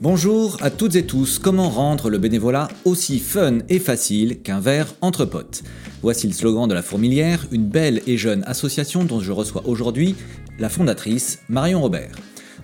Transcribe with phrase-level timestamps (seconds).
[0.00, 4.94] Bonjour à toutes et tous, comment rendre le bénévolat aussi fun et facile qu'un verre
[5.00, 5.62] entre potes?
[6.02, 10.16] Voici le slogan de la Fourmilière, une belle et jeune association dont je reçois aujourd'hui
[10.58, 12.16] la fondatrice Marion Robert.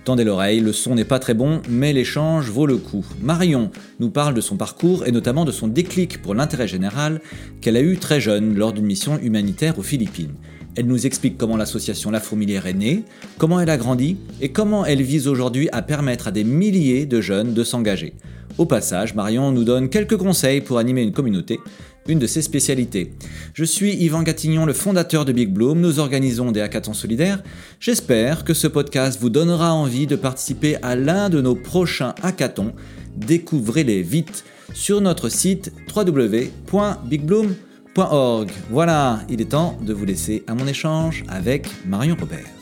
[0.07, 3.05] Tendez l'oreille, le son n'est pas très bon, mais l'échange vaut le coup.
[3.21, 7.19] Marion nous parle de son parcours et notamment de son déclic pour l'intérêt général
[7.59, 10.31] qu'elle a eu très jeune lors d'une mission humanitaire aux Philippines.
[10.77, 13.03] Elle nous explique comment l'association La Fourmilière est née,
[13.37, 17.19] comment elle a grandi et comment elle vise aujourd'hui à permettre à des milliers de
[17.19, 18.13] jeunes de s'engager.
[18.57, 21.59] Au passage, Marion nous donne quelques conseils pour animer une communauté,
[22.07, 23.13] une de ses spécialités.
[23.53, 25.79] Je suis Yvan Gatignon, le fondateur de Big Bloom.
[25.79, 27.43] Nous organisons des hackathons solidaires.
[27.79, 32.73] J'espère que ce podcast vous donnera envie de participer à l'un de nos prochains hackathons.
[33.15, 34.43] Découvrez-les vite
[34.73, 37.55] sur notre site www.bigbloom.com
[38.69, 42.56] voilà, il est temps de vous laisser à mon échange avec Marion Robert.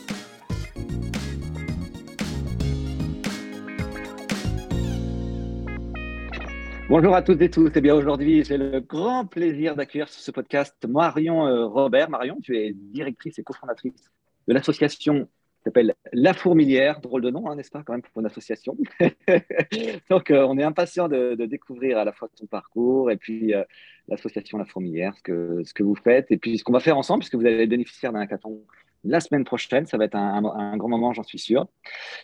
[6.88, 7.70] Bonjour à toutes et tous.
[7.74, 12.08] Eh bien, aujourd'hui, j'ai le grand plaisir d'accueillir sur ce podcast Marion euh, Robert.
[12.10, 14.10] Marion, tu es directrice et cofondatrice
[14.46, 15.28] de l'association
[15.66, 18.76] s'appelle La Fourmilière, drôle de nom, hein, n'est-ce pas, quand même, pour une association.
[20.10, 23.64] Donc, euh, on est impatient de, découvrir à la fois ton parcours et puis euh,
[24.08, 26.96] l'association La Fourmilière, ce que, ce que vous faites, et puis ce qu'on va faire
[26.96, 28.62] ensemble, puisque vous allez bénéficier d'un hackathon
[29.04, 29.86] la semaine prochaine.
[29.86, 31.66] Ça va être un, grand moment, j'en suis sûr.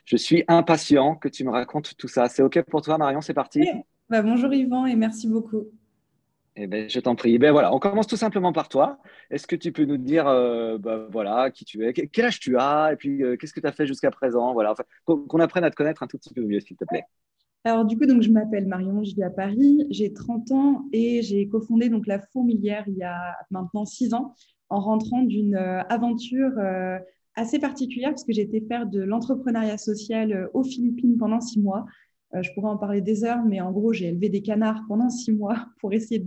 [0.05, 2.29] Je suis impatient que tu me racontes tout ça.
[2.29, 3.21] C'est OK pour toi, Marion?
[3.21, 3.69] C'est parti?
[4.13, 5.69] Bah, Bonjour Yvan et merci beaucoup.
[6.55, 7.39] Eh ben, je t'en prie.
[7.39, 8.99] Ben voilà, on commence tout simplement par toi.
[9.31, 12.59] Est-ce que tu peux nous dire, euh, bah, voilà, qui tu es, quel âge tu
[12.59, 14.75] as, et puis euh, qu'est-ce que tu as fait jusqu'à présent, voilà,
[15.07, 17.05] qu'on apprenne à te connaître un tout petit peu mieux, s'il te plaît.
[17.65, 21.23] Alors du coup, donc je m'appelle Marion, je vis à Paris, j'ai 30 ans et
[21.23, 24.35] j'ai cofondé donc la Fourmilière il y a maintenant 6 ans,
[24.69, 26.53] en rentrant d'une euh, aventure
[27.35, 31.87] assez particulière parce que j'ai été faire de l'entrepreneuriat social aux Philippines pendant 6 mois.
[32.35, 35.11] Euh, je pourrais en parler des heures, mais en gros, j'ai élevé des canards pendant
[35.11, 36.27] six mois pour essayer de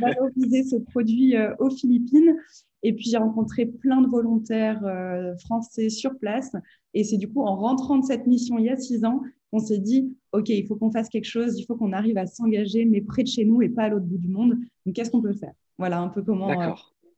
[0.00, 2.36] valoriser, ce produit euh, aux Philippines.
[2.84, 6.52] Et puis, j'ai rencontré plein de volontaires euh, français sur place.
[6.94, 9.60] Et c'est du coup en rentrant de cette mission il y a six ans qu'on
[9.60, 12.84] s'est dit, OK, il faut qu'on fasse quelque chose, il faut qu'on arrive à s'engager,
[12.84, 14.56] mais près de chez nous et pas à l'autre bout du monde.
[14.86, 15.52] Donc, qu'est-ce qu'on peut faire?
[15.78, 16.48] Voilà un peu comment,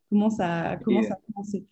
[0.08, 1.66] comment, ça, comment ça a commencé.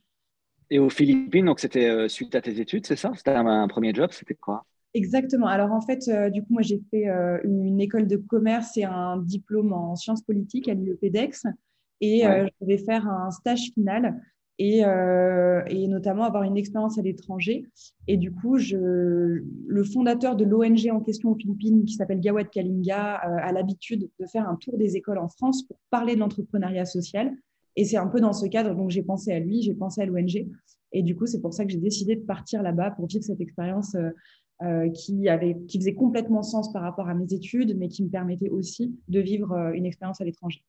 [0.71, 3.12] Et aux Philippines, donc c'était suite à tes études, c'est ça?
[3.15, 4.65] C'était un premier job, c'était quoi?
[4.94, 5.47] Exactement.
[5.47, 8.84] Alors en fait, euh, du coup, moi j'ai fait euh, une école de commerce et
[8.84, 11.47] un diplôme en sciences politiques à l'IEPDEX
[12.03, 14.20] et euh, je devais faire un stage final
[14.58, 17.66] et, et notamment avoir une expérience à l'étranger.
[18.06, 22.48] Et du coup, je, le fondateur de l'ONG en question aux Philippines, qui s'appelle Gawad
[22.48, 26.84] Kalinga, a l'habitude de faire un tour des écoles en France pour parler de l'entrepreneuriat
[26.84, 27.32] social.
[27.74, 30.06] Et c'est un peu dans ce cadre, donc j'ai pensé à lui, j'ai pensé à
[30.06, 30.47] l'ONG.
[30.92, 33.41] Et du coup, c'est pour ça que j'ai décidé de partir là-bas pour vivre cette
[33.41, 33.97] expérience
[34.62, 38.11] euh, qui, avait, qui faisait complètement sens par rapport à mes études, mais qui me
[38.11, 40.62] permettait aussi de vivre euh, une expérience à l'étranger.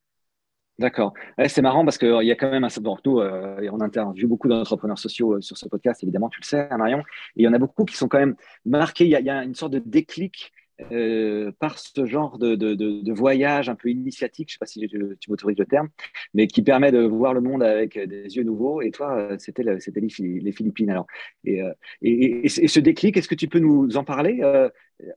[0.79, 1.13] D'accord.
[1.47, 2.69] c'est marrant parce qu'il y a quand même un.
[2.81, 6.67] Bon, nous, euh, on interviewe beaucoup d'entrepreneurs sociaux sur ce podcast, évidemment, tu le sais,
[6.71, 6.99] hein, Marion.
[7.35, 9.05] Et il y en a beaucoup qui sont quand même marqués.
[9.05, 10.51] Il y a une sorte de déclic
[10.91, 15.17] euh, par ce genre de, de, voyage un peu initiatique, je ne sais pas si
[15.19, 15.89] tu m'autorises le terme,
[16.33, 18.81] mais qui permet de voir le monde avec des yeux nouveaux.
[18.81, 19.77] Et toi, euh, c'était les,
[20.39, 20.89] les, Philippines.
[20.89, 21.07] Alors,
[21.47, 24.41] euh, et, et, ce déclic, est-ce que tu peux nous en parler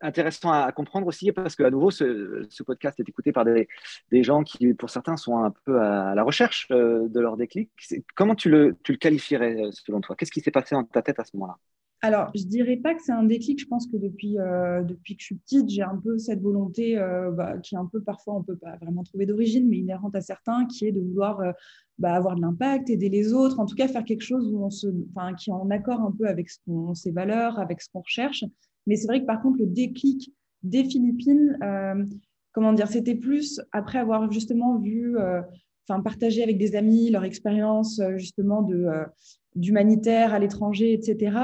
[0.01, 3.69] Intéressant à, comprendre aussi, parce qu'à nouveau, ce, ce, podcast est écouté par des,
[4.11, 7.71] des, gens qui, pour certains, sont un peu à, la recherche de leur déclic.
[8.15, 10.17] Comment tu le, tu le qualifierais selon toi?
[10.17, 11.59] Qu'est-ce qui s'est passé dans ta tête à ce moment-là?
[12.07, 13.61] Alors, je dirais pas que c'est un déclic.
[13.61, 17.33] Je pense que depuis, euh, que je suis petite, j'ai un peu cette volonté euh,
[17.33, 20.21] bah, qui est un peu parfois, on peut pas vraiment trouver d'origine, mais inhérente à
[20.21, 21.51] certains, qui est de vouloir euh,
[21.99, 24.71] bah, avoir de l'impact, aider les autres, en tout cas faire quelque chose où on
[24.71, 24.87] se,
[25.37, 26.49] qui est en accord un peu avec
[26.95, 28.45] ses valeurs, avec ce qu'on recherche.
[28.87, 31.59] Mais c'est vrai que par contre, le déclic des Philippines,
[32.53, 35.17] comment dire, c'était plus après avoir justement vu
[35.89, 38.87] enfin, partager avec des amis leur expérience justement de,
[39.57, 41.39] d'humanitaire à l'étranger, etc.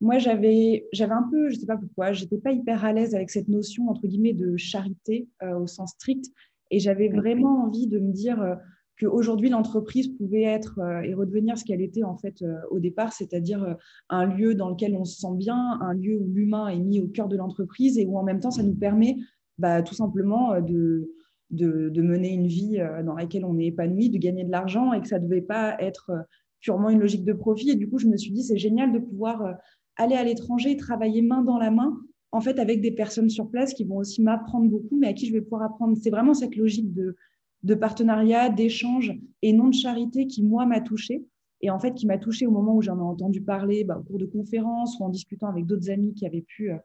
[0.00, 3.14] Moi, j'avais, j'avais un peu, je ne sais pas pourquoi, j'étais pas hyper à l'aise
[3.14, 6.26] avec cette notion entre guillemets de charité euh, au sens strict,
[6.70, 8.54] et j'avais vraiment envie de me dire euh,
[8.98, 13.76] qu'aujourd'hui l'entreprise pouvait être euh, et redevenir ce qu'elle était en fait au départ, c'est-à-dire
[14.08, 17.08] un lieu dans lequel on se sent bien, un lieu où l'humain est mis au
[17.08, 19.16] cœur de l'entreprise et où en même temps ça nous permet
[19.58, 21.12] bah, tout simplement de,
[21.50, 25.00] de, de, mener une vie dans laquelle on est épanoui, de gagner de l'argent et
[25.00, 26.12] que ça ne devait pas être
[26.60, 27.70] purement une logique de profit.
[27.70, 29.52] Et du coup, je me suis dit, c'est génial de pouvoir euh,
[29.96, 31.98] aller à l'étranger, travailler main dans la main
[32.32, 35.26] en fait, avec des personnes sur place qui vont aussi m'apprendre beaucoup, mais à qui
[35.26, 35.96] je vais pouvoir apprendre.
[36.00, 37.16] C'est vraiment cette logique de,
[37.62, 41.24] de partenariat, d'échange et non de charité qui, moi, m'a touchée.
[41.60, 44.02] Et en fait, qui m'a touchée au moment où j'en ai entendu parler, bah, au
[44.02, 46.76] cours de conférences ou en discutant avec d'autres amis qui avaient pu euh,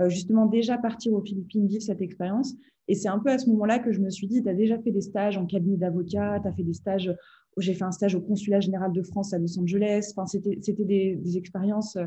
[0.00, 2.54] euh, justement déjà partir aux Philippines, vivre cette expérience.
[2.88, 4.78] Et c'est un peu à ce moment-là que je me suis dit, tu as déjà
[4.78, 7.14] fait des stages en cabinet d'avocat, tu as fait des stages,
[7.60, 10.12] j'ai fait un stage au Consulat général de France à Los Angeles.
[10.14, 12.06] Enfin, c'était des, des, expériences euh,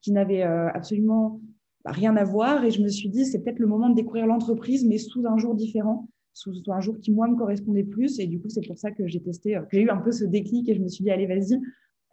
[0.00, 1.40] qui n'avaient absolument
[1.84, 2.64] bah, rien à voir.
[2.64, 5.38] Et je me suis dit, c'est peut-être le moment de découvrir l'entreprise, mais sous un
[5.38, 8.18] jour différent sous un jour qui, moi, me correspondait plus.
[8.18, 10.12] Et du coup, c'est pour ça que j'ai testé, euh, que j'ai eu un peu
[10.12, 11.60] ce déclic et je me suis dit, allez, vas-y.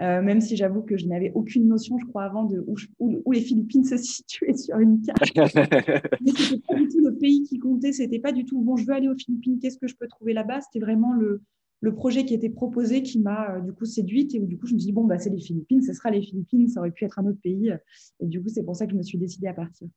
[0.02, 3.32] Euh, même si j'avoue que je n'avais aucune notion, je crois, avant de où, où,
[3.32, 5.20] les Philippines se situaient sur une carte.
[5.36, 7.92] Mais ce n'était pas du tout le pays qui comptait.
[7.92, 10.34] C'était pas du tout, bon, je veux aller aux Philippines, qu'est-ce que je peux trouver
[10.34, 10.62] là-bas?
[10.62, 11.42] C'était vraiment le,
[11.82, 14.68] le projet qui était proposé qui m'a euh, du coup séduite et où du coup
[14.68, 16.92] je me suis dit bon bah c'est les Philippines, ce sera les Philippines, ça aurait
[16.92, 17.74] pu être un autre pays
[18.20, 19.88] et du coup c'est pour ça que je me suis décidée à partir.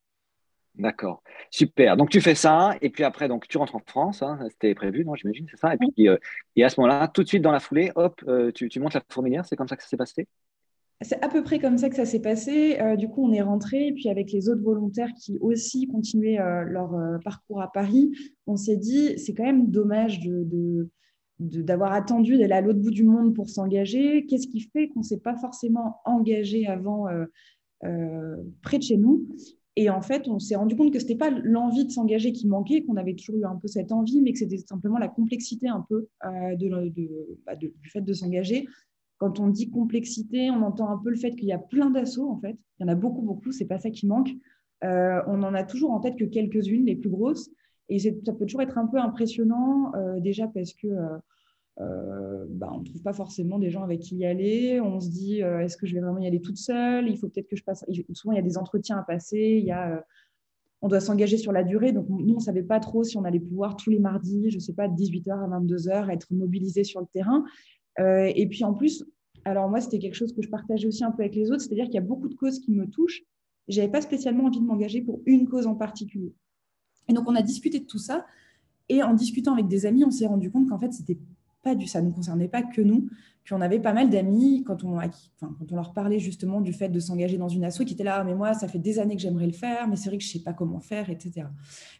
[0.76, 1.96] D'accord, super.
[1.96, 5.04] Donc tu fais ça, et puis après, donc tu rentres en France, hein, c'était prévu,
[5.04, 5.74] non, j'imagine, c'est ça?
[5.74, 6.16] Et puis, euh,
[6.56, 9.02] et à ce moment-là, tout de suite dans la foulée, hop, euh, tu, montes la
[9.08, 10.26] fourmilière, c'est comme ça que ça s'est passé?
[11.00, 12.80] C'est à peu près comme ça que ça s'est passé.
[12.80, 16.38] Euh, du coup, on est rentré, et puis avec les autres volontaires qui aussi continuaient
[16.38, 18.10] leur parcours à Paris,
[18.48, 20.90] on s'est dit, c'est quand même dommage de,
[21.38, 24.26] d'avoir attendu d'aller à l'autre bout du monde pour s'engager.
[24.26, 27.06] Qu'est-ce qui fait qu'on ne s'est pas forcément engagé avant
[28.62, 29.26] près de chez nous?
[29.76, 32.46] Et en fait, on s'est rendu compte que ce n'était pas l'envie de s'engager qui
[32.46, 35.68] manquait, qu'on avait toujours eu un peu cette envie, mais que c'était simplement la complexité
[35.68, 36.90] un peu euh,
[37.44, 38.66] bah, de, du fait de s'engager.
[39.18, 42.30] Quand on dit complexité, on entend un peu le fait qu'il y a plein d'assauts,
[42.30, 42.56] en fait.
[42.78, 44.30] Il y en a beaucoup, beaucoup, c'est pas ça qui manque.
[44.84, 47.50] Euh, on en a toujours en tête que quelques-unes, les plus grosses.
[47.88, 50.88] Et ça peut toujours être un peu impressionnant, euh, déjà parce que
[51.80, 54.80] euh, bah, on ne trouve pas forcément des gens avec qui y aller.
[54.80, 57.08] On se dit, euh, est-ce que je vais vraiment y aller toute seule?
[57.08, 57.84] Il faut peut-être que je passe.
[58.12, 59.58] Souvent, il y a des entretiens à passer.
[59.60, 60.00] Il y a, euh,
[60.82, 61.92] on doit s'engager sur la durée.
[61.92, 64.56] Donc, nous, on ne savait pas trop si on allait pouvoir tous les mardis, je
[64.56, 67.44] ne sais pas, de 18h à 22h, être mobilisé sur le terrain.
[67.98, 69.04] et puis, en plus,
[69.44, 71.86] alors moi, c'était quelque chose que je partageais aussi un peu avec les autres, c'est-à-dire
[71.86, 73.22] qu'il y a beaucoup de causes qui me touchent.
[73.68, 76.34] Je n'avais pas spécialement envie de m'engager pour une cause en particulier.
[77.08, 78.26] Et donc, on a discuté de tout ça.
[78.88, 81.18] Et en discutant avec des amis, on s'est rendu compte qu'en fait, c'était
[81.62, 83.08] pas du, ça ne concernait pas que nous.
[83.44, 84.98] Puis on avait pas mal d'amis, quand on,
[85.40, 88.18] quand on leur parlait justement du fait de s'engager dans une asso, qui étaient là,
[88.20, 90.24] ah, mais moi, ça fait des années que j'aimerais le faire, mais c'est vrai que
[90.24, 91.46] je sais pas comment faire, etc.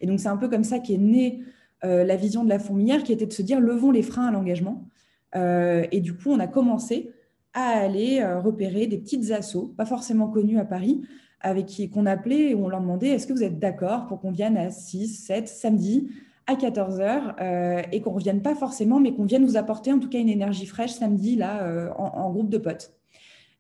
[0.01, 1.43] Et donc c'est un peu comme ça qu'est née
[1.85, 4.31] euh, la vision de la fourmilière, qui était de se dire, levons les freins à
[4.31, 4.89] l'engagement.
[5.37, 7.11] Euh, et du coup, on a commencé
[7.53, 11.03] à aller euh, repérer des petites assos, pas forcément connues à Paris,
[11.45, 14.33] avec qui qu'on appelait et on leur demandait, est-ce que vous êtes d'accord pour qu'on
[14.33, 16.11] vienne à 6, 7, samedi
[16.47, 19.99] à 14h euh, et qu'on ne revienne pas forcément, mais qu'on vienne nous apporter en
[19.99, 22.95] tout cas une énergie fraîche samedi là euh, en, groupe de potes.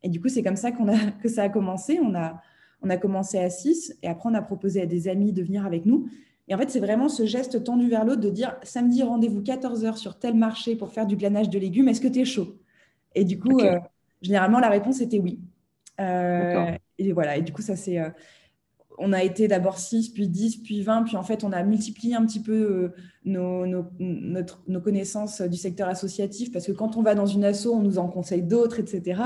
[0.02, 2.00] Et du coup, c'est comme ça qu'on a, que ça a commencé.
[2.02, 2.40] On a,
[2.82, 5.66] on a commencé à 6 et après on a proposé à des amis de venir
[5.66, 6.08] avec nous.
[6.48, 9.96] Et en fait, c'est vraiment ce geste tendu vers l'autre de dire samedi, rendez-vous 14h
[9.96, 12.56] sur tel marché pour faire du glanage de légumes, est-ce que tu es chaud?
[13.14, 13.78] Et du coup, euh,
[14.20, 15.38] généralement, la réponse était oui.
[15.98, 17.98] Et voilà, et du coup, ça c'est
[18.98, 22.14] on a été d'abord 6, puis 10, puis 20, puis en fait, on a multiplié
[22.14, 22.92] un petit peu
[23.26, 23.76] euh,
[24.66, 27.98] nos, connaissances du secteur associatif, parce que quand on va dans une asso, on nous
[27.98, 29.20] en conseille d'autres, etc.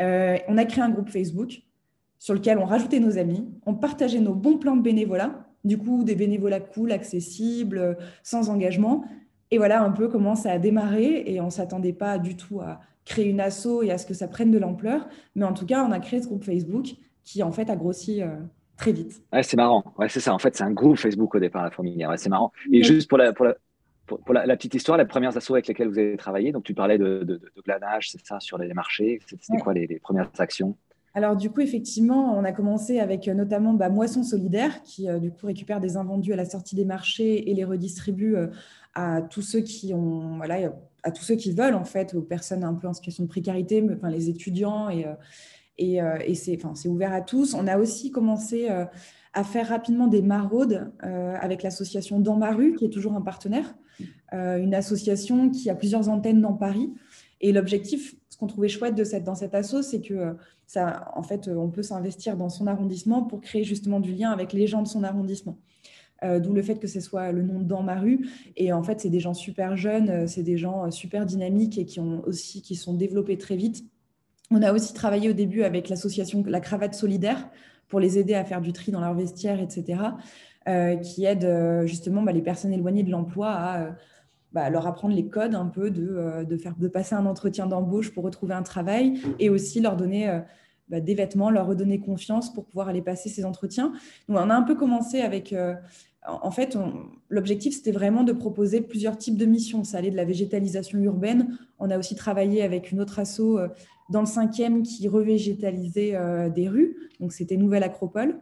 [0.00, 1.62] Euh, on a créé un groupe Facebook
[2.18, 6.04] sur lequel on rajoutait nos amis, on partageait nos bons plans de bénévolat, du coup,
[6.04, 9.04] des bénévolats cool, accessibles, sans engagement.
[9.50, 12.60] Et voilà un peu comment ça a démarré, et on ne s'attendait pas du tout
[12.60, 15.66] à créer une asso et à ce que ça prenne de l'ampleur, mais en tout
[15.66, 16.94] cas, on a créé ce groupe Facebook
[17.24, 18.22] qui, en fait, a grossi.
[18.22, 18.28] Euh,
[18.76, 19.22] très vite.
[19.32, 19.84] Ouais, c'est marrant.
[19.98, 20.34] Ouais, c'est ça.
[20.34, 22.10] En fait, c'est un groupe Facebook au départ, la fourmilière.
[22.10, 22.52] Ouais, c'est marrant.
[22.72, 23.54] Et juste pour la, pour la,
[24.06, 26.98] pour, la, petite histoire, les premières assos avec lesquelles vous avez travaillé, donc tu parlais
[26.98, 29.20] de, de, glanage, c'est ça, sur les marchés.
[29.26, 30.76] C'était quoi les, premières actions?
[31.14, 35.20] Alors du coup, effectivement, on a commencé avec euh, notamment bah, Moisson Solidaire, qui euh,
[35.20, 38.48] du coup récupère des invendus à la sortie des marchés et les redistribue euh,
[38.94, 40.72] à tous ceux qui ont, voilà,
[41.04, 43.86] à tous ceux qui veulent en fait, aux personnes un peu en situation de précarité,
[43.96, 45.06] enfin les étudiants et,
[45.78, 47.54] et, euh, c'est ouvert à tous.
[47.54, 48.84] On a aussi commencé euh,
[49.32, 53.20] à faire rapidement des maraudes euh, avec l'association Dans ma rue, qui est toujours un
[53.22, 53.74] partenaire,
[54.32, 56.92] une association qui a plusieurs antennes dans Paris.
[57.40, 60.34] Et l'objectif, ce qu'on trouvait chouette de dans cette asso, c'est que
[60.66, 64.52] ça, en fait, on peut s'investir dans son arrondissement pour créer justement du lien avec
[64.52, 65.56] les gens de son arrondissement.
[66.42, 68.26] D'où le fait que ce soit le nom de Dans ma rue.
[68.56, 72.00] Et en fait, c'est des gens super jeunes, c'est des gens super dynamiques et qui
[72.00, 73.84] ont aussi qui sont développés très vite
[74.50, 77.48] on a aussi travaillé au début avec l'association La Cravate Solidaire
[77.88, 80.00] pour les aider à faire du tri dans leur vestiaire, etc.,
[80.68, 83.90] euh, qui aide euh, justement bah, les personnes éloignées de l'emploi à euh,
[84.52, 88.24] bah, leur apprendre les codes un peu de, faire, de passer un entretien d'embauche pour
[88.24, 90.40] retrouver un travail et aussi leur donner
[90.88, 93.92] bah, des vêtements, leur redonner confiance pour pouvoir aller passer ces entretiens.
[94.28, 95.54] Donc, on a un peu commencé avec
[96.26, 96.76] en fait,
[97.28, 99.84] l'objectif, c'était vraiment de proposer plusieurs types de missions.
[99.84, 101.58] Ça allait de la végétalisation urbaine.
[101.78, 103.68] On a aussi travaillé avec une autre asso euh,
[104.10, 106.96] dans le cinquième qui revégétalisait euh, des rues.
[107.20, 108.40] Donc, c'était Nouvelle Acropole.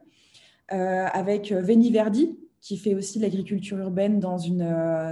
[0.72, 4.60] Euh, avec Veni Verdi, qui fait aussi l'agriculture urbaine dans, une,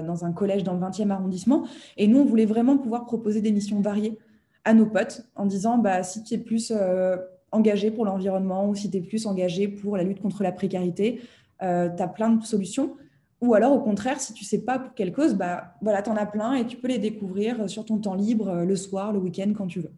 [0.07, 1.67] dans un collège dans le 20e arrondissement.
[1.97, 4.17] Et nous, on voulait vraiment pouvoir proposer des missions variées
[4.65, 6.73] à nos potes en disant bah, si tu es plus
[7.53, 11.21] engagé pour l'environnement ou si tu es plus engagé pour la lutte contre la précarité,
[11.63, 12.97] euh, tu as plein de solutions.
[13.41, 16.17] Ou alors, au contraire, si tu sais pas pour quelle cause, bah, voilà, tu en
[16.17, 19.19] as plein et tu peux les découvrir sur ton temps libre, euh, le soir, le
[19.19, 19.93] week-end, quand tu veux.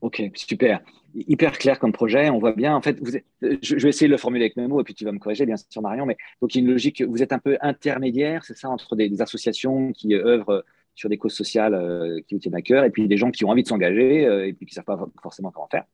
[0.00, 0.80] Ok, super.
[1.14, 2.30] Hyper clair comme projet.
[2.30, 4.80] On voit bien, en fait, vous je, vais essayer de le formuler avec mes mots
[4.80, 6.06] et puis tu vas me corriger, bien sûr, Marion.
[6.06, 8.96] Mais donc, il y a une logique, vous êtes un peu intermédiaire, c'est ça, entre
[8.96, 12.90] des, associations qui œuvrent sur des causes sociales euh, qui vous tiennent à cœur et
[12.90, 15.50] puis des gens qui ont envie de s'engager et puis qui ne savent pas forcément
[15.50, 15.84] comment faire.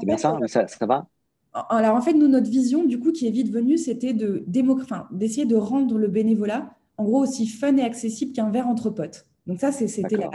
[0.00, 1.06] C'est bien ça, ça, ça va?
[1.52, 5.46] alors en fait, nous, notre vision, du coup, qui est vite venue, c'était de d'essayer
[5.46, 9.26] de rendre le bénévolat, en gros, aussi fun et accessible qu'un verre entre potes.
[9.46, 10.30] Donc ça, c'était la,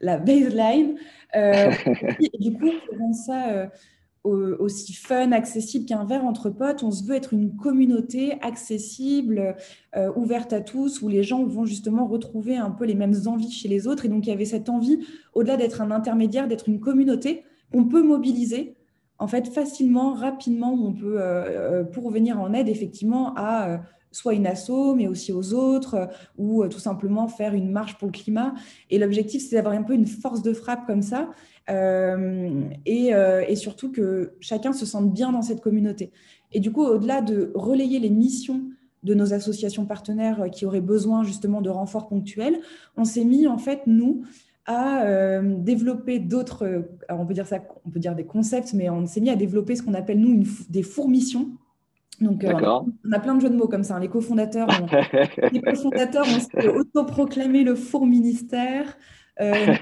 [0.00, 0.96] la, baseline.
[1.34, 1.70] Euh,
[2.40, 3.66] du coup, rendre ça euh,
[4.24, 9.56] aussi fun, accessible qu'un verre entre potes, on se veut être une communauté accessible,
[9.96, 13.50] euh, ouverte à tous, où les gens vont justement retrouver un peu les mêmes envies
[13.50, 14.04] chez les autres.
[14.04, 17.84] Et donc, il y avait cette envie, au-delà d'être un intermédiaire, d'être une communauté qu'on
[17.84, 18.76] peut mobiliser
[19.22, 23.80] en fait, facilement, rapidement, on peut, euh, euh, pour venir en aide effectivement à
[24.12, 28.12] soit une asso, mais aussi aux autres, ou tout simplement faire une marche pour le
[28.12, 28.54] climat.
[28.90, 31.30] Et l'objectif, c'est d'avoir un peu une force de frappe comme ça,
[31.68, 36.12] et, surtout que chacun se sente bien dans cette communauté.
[36.52, 38.62] Et du coup, au-delà de relayer les missions
[39.02, 42.60] de nos associations partenaires qui auraient besoin justement de renforts ponctuels,
[42.96, 44.22] on s'est mis, en fait, nous,
[44.66, 49.06] à euh, développer d'autres, on peut dire ça, on peut dire des concepts, mais on
[49.06, 51.50] s'est mis à développer ce qu'on appelle nous des fourmissions.
[52.22, 52.52] Donc, euh,
[53.04, 53.96] on a plein de jeux de mots comme ça.
[53.96, 54.00] Hein.
[54.00, 54.68] Les cofondateurs,
[55.52, 58.96] les cofondateurs ont autoproclamé le four ministère.
[59.40, 59.74] Euh,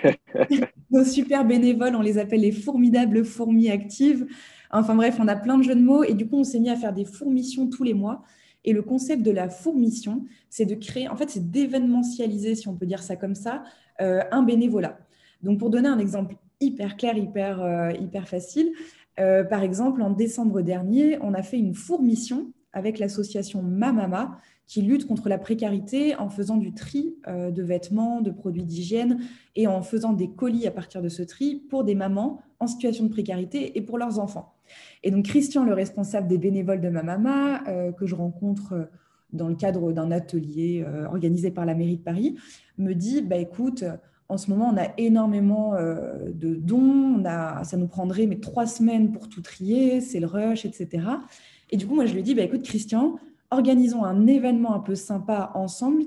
[0.90, 4.26] nos super bénévoles, on les appelle les formidables fourmis actives.
[4.70, 6.70] Enfin bref, on a plein de jeux de mots et du coup, on s'est mis
[6.70, 8.23] à faire des fourmissions tous les mois.
[8.64, 12.75] Et le concept de la fourmission, c'est de créer, en fait, c'est d'événementialiser, si on
[12.75, 13.64] peut dire ça comme ça,
[14.00, 14.99] euh, un bénévolat.
[15.42, 18.73] Donc, pour donner un exemple hyper clair, hyper, euh, hyper facile,
[19.21, 24.83] euh, par exemple, en décembre dernier, on a fait une fourmission avec l'association Mamama qui
[24.83, 29.19] lutte contre la précarité en faisant du tri de vêtements, de produits d'hygiène
[29.57, 33.03] et en faisant des colis à partir de ce tri pour des mamans en situation
[33.03, 34.55] de précarité et pour leurs enfants.
[35.03, 37.65] Et donc Christian, le responsable des bénévoles de Mamama,
[37.99, 38.89] que je rencontre
[39.33, 42.37] dans le cadre d'un atelier euh, organisé par la mairie de Paris,
[42.79, 43.85] me dit bah, écoute,
[44.30, 48.38] en ce moment, on a énormément euh, de dons, on a, ça nous prendrait mais
[48.38, 51.04] trois semaines pour tout trier, c'est le rush, etc.
[51.70, 53.16] Et du coup, moi, je lui dis bah, écoute, Christian,
[53.50, 56.04] organisons un événement un peu sympa ensemble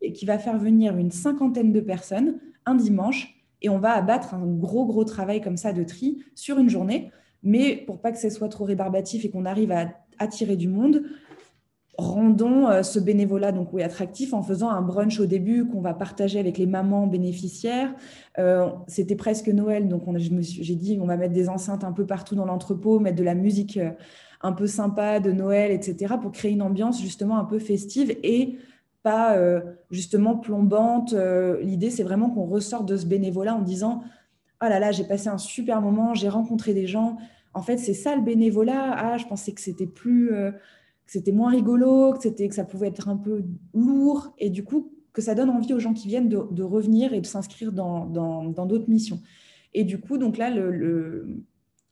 [0.00, 4.34] qui, qui va faire venir une cinquantaine de personnes un dimanche et on va abattre
[4.34, 7.10] un gros, gros travail comme ça de tri sur une journée.
[7.42, 11.02] Mais pour pas que ce soit trop rébarbatif et qu'on arrive à attirer du monde,
[11.98, 15.94] rendons euh, ce bénévolat donc oui attractif en faisant un brunch au début qu'on va
[15.94, 17.94] partager avec les mamans bénéficiaires.
[18.38, 22.34] Euh, c'était presque Noël, donc j'ai dit on va mettre des enceintes un peu partout
[22.34, 23.90] dans l'entrepôt, mettre de la musique euh,
[24.42, 26.14] un peu sympa de Noël, etc.
[26.20, 28.58] pour créer une ambiance justement un peu festive et
[29.02, 29.38] pas
[29.90, 31.14] justement plombante.
[31.62, 34.02] L'idée c'est vraiment qu'on ressorte de ce bénévolat en disant
[34.62, 37.16] oh là là j'ai passé un super moment, j'ai rencontré des gens.
[37.54, 38.94] En fait c'est ça le bénévolat.
[38.96, 40.30] Ah je pensais que c'était plus
[41.06, 43.44] que c'était moins rigolo, que, c'était, que ça pouvait être un peu
[43.74, 47.20] lourd, et du coup, que ça donne envie aux gens qui viennent de, revenir et
[47.20, 48.06] de s'inscrire dans,
[48.66, 49.20] d'autres missions.
[49.72, 50.50] Et du coup, donc là,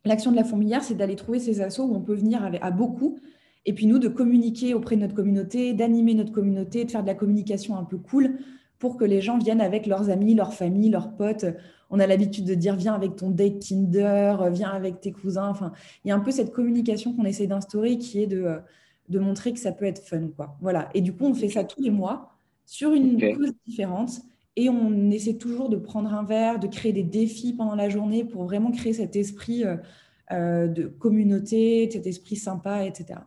[0.05, 3.19] l'action de la fourmilière, c'est d'aller trouver ces assos où on peut venir à beaucoup,
[3.65, 7.07] et puis nous, de communiquer auprès de notre communauté, d'animer notre communauté, de faire de
[7.07, 8.39] la communication un peu cool
[8.79, 11.45] pour que les gens viennent avec leurs amis, leurs familles, leurs potes.
[11.89, 15.49] On a l'habitude de dire viens avec ton date Tinder, viens avec tes cousins.
[15.49, 15.71] Enfin,
[16.05, 18.59] il y a un peu cette communication qu'on essaie d'instaurer qui est de
[19.09, 20.29] de montrer que ça peut être fun.
[20.37, 20.57] Quoi.
[20.61, 20.89] Voilà.
[20.95, 22.33] Et du coup, on fait ça tous les mois
[22.65, 24.21] sur une cause différente.
[24.57, 28.25] Et on essaie toujours de prendre un verre, de créer des défis pendant la journée
[28.25, 29.77] pour vraiment créer cet esprit euh,
[30.31, 33.21] euh, de communauté, cet esprit sympa, etc.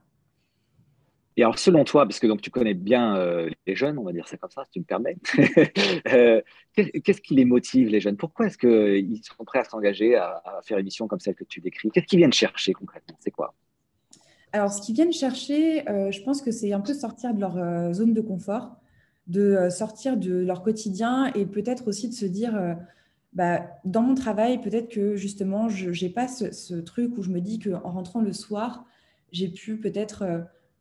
[1.37, 4.13] Et alors, selon toi, parce que donc, tu connais bien euh, les jeunes, on va
[4.13, 5.17] dire ça comme ça, si tu me permets,
[6.75, 8.15] qu'est-ce qui les motive, les jeunes?
[8.15, 11.43] Pourquoi est-ce qu'ils sont prêts à s'engager à, à, faire une mission comme celle que
[11.43, 11.89] tu décris?
[11.91, 13.17] Qu'est-ce qu'ils viennent chercher concrètement?
[13.19, 13.53] C'est quoi?
[14.55, 17.57] Alors, ce qu'ils viennent chercher, euh, je pense que c'est un peu sortir de leur
[17.57, 18.77] euh, zone de confort,
[19.27, 22.77] de euh, sortir de leur quotidien et peut-être aussi de se dire,
[23.33, 27.41] bah, dans mon travail, peut-être que justement, je n'ai pas ce, truc où je me
[27.41, 28.85] dis qu'en rentrant le soir,
[29.33, 30.23] j'ai pu peut-être,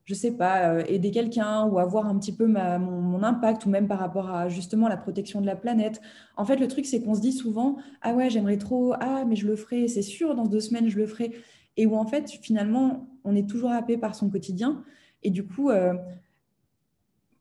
[0.04, 3.88] je ne sais pas, aider quelqu'un ou avoir un petit peu mon, impact, ou même
[3.88, 6.00] par rapport à justement la protection de la planète.
[6.37, 9.35] En fait, le truc, c'est qu'on se dit souvent, ah ouais, j'aimerais trop, ah, mais
[9.35, 11.33] je le ferai, c'est sûr, dans deux semaines, je le ferai.
[11.76, 14.85] Et où en fait, finalement, on est toujours happé par son quotidien.
[15.23, 15.95] Et du coup, euh,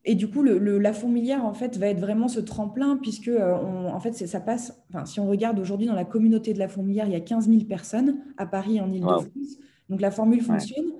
[0.06, 3.56] et du coup, le, la fourmilière, en fait, va être vraiment ce tremplin, puisque, euh,
[3.56, 4.78] en fait, ça passe.
[4.90, 7.48] Enfin, si on regarde aujourd'hui dans la communauté de la fourmilière, il y a 15
[7.48, 9.58] 000 personnes à Paris, en Ile-de-France.
[9.90, 10.92] Donc, la formule fonctionne.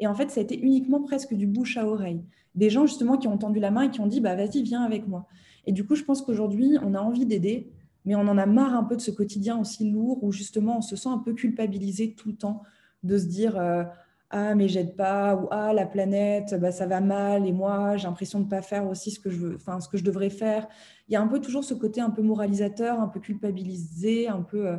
[0.00, 2.22] Et en fait, ça a été uniquement presque du bouche à oreille.
[2.54, 4.82] Des gens, justement, qui ont tendu la main et qui ont dit bah, vas-y, viens
[4.82, 5.26] avec moi.
[5.66, 7.70] Et du coup, je pense qu'aujourd'hui, on a envie d'aider,
[8.06, 10.82] mais on en a marre un peu de ce quotidien aussi lourd où, justement, on
[10.82, 12.62] se sent un peu culpabilisé tout le temps
[13.06, 13.58] de se dire.
[13.58, 13.84] Euh,
[14.30, 18.08] ah mais j'aide pas ou ah la planète bah, ça va mal et moi j'ai
[18.08, 20.66] l'impression de pas faire aussi ce que je veux ce que je devrais faire
[21.08, 24.42] il y a un peu toujours ce côté un peu moralisateur un peu culpabilisé un
[24.42, 24.76] peu euh,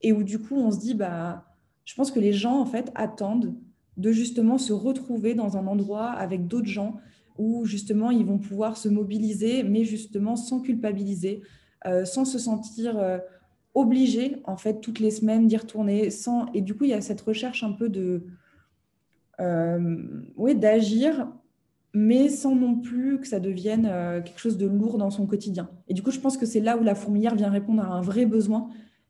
[0.00, 1.44] et où du coup on se dit bah
[1.84, 3.54] je pense que les gens en fait attendent
[3.96, 6.96] de justement se retrouver dans un endroit avec d'autres gens
[7.38, 11.42] où justement ils vont pouvoir se mobiliser mais justement sans culpabiliser
[11.86, 12.98] euh, sans se sentir
[13.74, 17.00] obligés en fait toutes les semaines d'y retourner sans et du coup il y a
[17.00, 18.26] cette recherche un peu de
[19.40, 21.28] euh, d'agir,
[21.94, 25.70] mais sans non plus que ça devienne euh, quelque chose de lourd dans son quotidien.
[25.88, 28.00] Et du coup, je pense que c'est là où la fourmilière vient répondre à un
[28.00, 28.68] vrai besoin,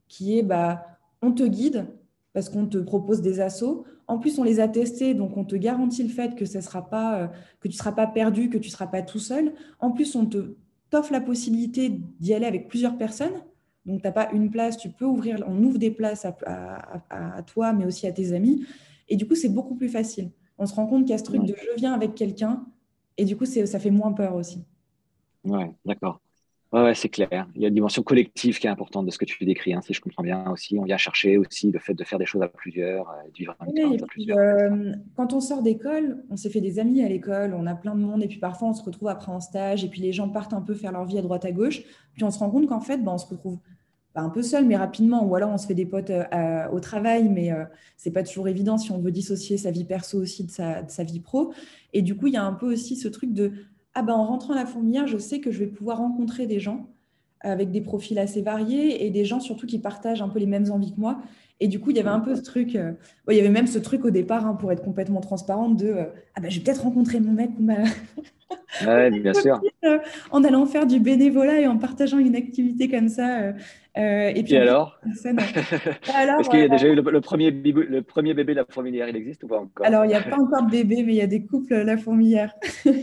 [0.09, 0.87] qui est bah,
[1.21, 1.87] on te guide
[2.33, 3.85] parce qu'on te propose des assauts.
[4.07, 6.89] En plus, on les a testés, donc on te garantit le fait que, ça sera
[6.89, 7.27] pas, euh,
[7.61, 9.53] que tu seras pas perdu, que tu seras pas tout seul.
[9.81, 10.57] En plus, on te
[10.91, 13.43] t'offre la possibilité d'y aller avec plusieurs personnes.
[13.85, 17.73] Donc, tu n'as pas une place, tu peux ouvrir, on ouvre des places à, toi,
[17.73, 18.65] mais aussi à tes amis.
[19.09, 20.31] Et du coup, c'est beaucoup plus facile.
[20.59, 22.65] On se rend compte qu'il y a ce truc de je viens avec quelqu'un,
[23.19, 24.65] et du coup, ça fait moins peur aussi.
[25.45, 26.21] Ouais, d'accord.
[26.73, 27.47] Ouais, c'est clair.
[27.55, 29.83] Il y a une dimension collective qui est importante de ce que tu décris, hein,
[29.83, 30.79] si je comprends bien aussi.
[30.79, 33.55] On vient chercher aussi le fait de faire des choses à plusieurs, euh, de vivre
[33.67, 34.39] oui, à plusieurs.
[34.39, 37.95] Euh, quand on sort d'école, on s'est fait des amis à l'école, on a plein
[37.95, 40.31] de monde, et puis parfois on se retrouve après en stage, et puis les gens
[40.31, 41.83] partent un peu faire leur vie à droite à gauche,
[42.15, 43.59] puis on se rend compte qu'en fait, ben, on se retrouve
[44.15, 47.29] un peu seul, mais rapidement, ou alors on se fait des potes euh, au travail,
[47.29, 47.55] mais ce
[47.99, 51.21] c'est pas toujours évident si on veut dissocier sa vie perso aussi de sa, vie
[51.21, 51.53] pro.
[51.93, 53.53] Et du coup, il y a un peu aussi ce truc de
[53.95, 56.61] ah ben en rentrant à la fourmilière, je sais que je vais pouvoir rencontrer des
[56.61, 56.89] gens
[57.41, 60.71] avec des profils assez variés et des gens surtout qui partagent un peu les mêmes
[60.71, 61.21] envies que moi.
[61.63, 62.91] Et du coup, il y avait un peu ce truc, euh,
[63.31, 65.95] il y avait même ce truc au départ, hein, pour être complètement transparente, de
[66.35, 67.77] ah ben, je vais peut-être rencontrer mon mec ou ma.
[68.87, 69.61] ouais, bien sûr.
[70.33, 73.53] en allant faire du bénévolat et en partageant une activité comme ça
[73.99, 78.33] euh, et puis, alors, Est-ce qu'il y a déjà eu le, premier bébé, le premier
[78.35, 79.87] bébé de la fourmilière Il existe ou pas encore?
[79.87, 81.97] Alors, il n'y a pas encore de bébé, mais il y a des couples la
[81.97, 82.55] fourmilière.
[82.85, 82.95] il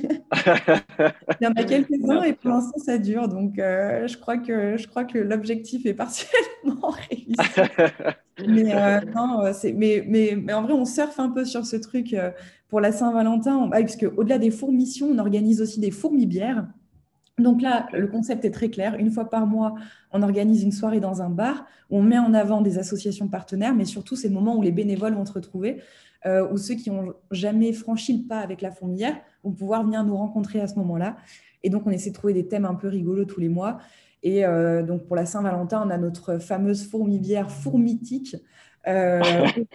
[1.42, 3.28] y en a quelques-uns et pour l'instant, ça dure.
[3.28, 7.36] Donc, euh, je crois que, je crois que l'objectif est partiellement réussi.
[8.48, 9.44] Mais, euh, non,
[9.76, 12.16] mais, mais, mais, en vrai, on surfe un peu sur ce truc
[12.68, 16.68] pour la Saint-Valentin, puisque au-delà des fourmissions, on organise aussi des fourmibières.
[17.38, 18.96] Donc là, le concept est très clair.
[19.00, 19.76] Une fois par mois,
[20.12, 23.74] on organise une soirée dans un bar où on met en avant des associations partenaires,
[23.74, 25.82] mais surtout c'est le moment où les bénévoles vont se retrouver,
[26.26, 30.04] euh, où ceux qui n'ont jamais franchi le pas avec la fourmilière vont pouvoir venir
[30.04, 31.16] nous rencontrer à ce moment-là.
[31.64, 33.80] Et donc, on essaie de trouver des thèmes un peu rigolos tous les mois.
[34.24, 38.36] Et euh, donc, pour la Saint-Valentin, on a notre fameuse fourmilière fourmitique.
[38.88, 39.22] Euh,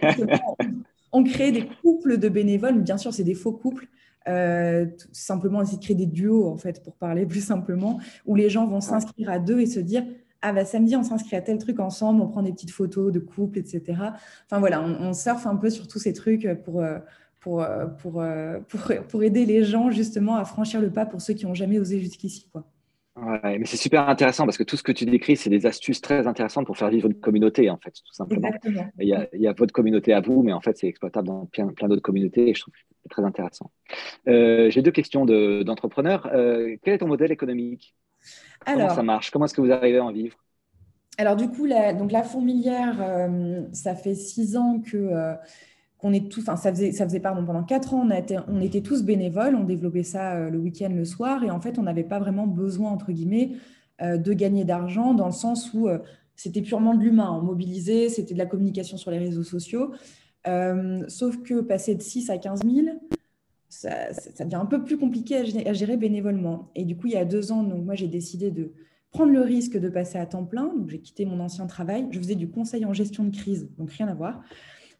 [1.11, 2.81] on crée des couples de bénévoles.
[2.81, 3.87] Bien sûr, c'est des faux couples
[4.27, 8.49] euh, simplement essayer de créer des duos, en fait, pour parler plus simplement, où les
[8.49, 10.03] gens vont s'inscrire à deux et se dire
[10.41, 13.19] ah bah samedi on s'inscrit à tel truc ensemble, on prend des petites photos de
[13.19, 13.81] couple, etc.
[14.45, 16.83] Enfin voilà, on, surfe un peu sur tous ces trucs pour,
[17.39, 17.65] pour,
[17.99, 18.23] pour,
[18.67, 21.79] pour, pour, aider les gens justement à franchir le pas pour ceux qui n'ont jamais
[21.79, 22.47] osé jusqu'ici.
[22.51, 22.63] Quoi.
[23.15, 26.01] Ouais, mais c'est super intéressant parce que tout ce que tu décris, c'est des astuces
[26.01, 28.51] très intéressantes pour faire vivre une communauté, en fait, tout simplement.
[28.99, 31.27] Il y, a, il y, a, votre communauté à vous, mais en fait, c'est exploitable
[31.27, 33.71] dans plein, plein d'autres communautés et je trouve que c'est très intéressant.
[34.27, 36.29] Euh, j'ai deux questions d'entrepreneurs.
[36.33, 37.95] Euh, quel est ton modèle économique?
[38.65, 39.31] Comment ça marche?
[39.31, 40.35] Comment est-ce que vous arrivez à en vivre?
[41.17, 45.37] Alors, du coup, la, donc, la fourmilière, euh, ça fait six ans que
[46.29, 48.07] tous, ça faisait, pendant quatre ans,
[48.47, 51.79] on, était tous bénévoles, on développait ça euh, le week-end, le soir, et en fait,
[51.79, 53.51] on n'avait pas vraiment besoin, entre guillemets,
[54.01, 55.99] euh, de gagner d'argent dans le sens où euh,
[56.35, 57.31] c'était purement de l'humain.
[57.31, 59.93] On mobilisait, c'était de la communication sur les réseaux sociaux.
[61.07, 62.87] sauf que passer de 6 à 15 000,
[63.69, 66.71] ça, devient un peu plus compliqué à gérer, bénévolement.
[66.75, 68.73] Et du coup, il y a deux ans, donc moi, j'ai décidé de
[69.11, 70.73] prendre le risque de passer à temps plein.
[70.75, 72.07] Donc, j'ai quitté mon ancien travail.
[72.11, 74.43] Je faisais du conseil en gestion de crise, donc rien à voir.